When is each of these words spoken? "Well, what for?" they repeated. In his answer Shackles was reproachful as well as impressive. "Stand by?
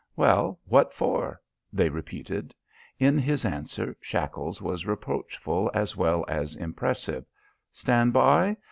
"Well, 0.15 0.59
what 0.65 0.95
for?" 0.95 1.39
they 1.71 1.89
repeated. 1.89 2.55
In 2.97 3.19
his 3.19 3.45
answer 3.45 3.95
Shackles 4.01 4.59
was 4.59 4.87
reproachful 4.87 5.69
as 5.75 5.95
well 5.95 6.25
as 6.27 6.55
impressive. 6.55 7.23
"Stand 7.71 8.11
by? 8.11 8.57